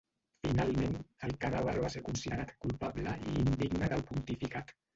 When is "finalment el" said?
0.45-1.35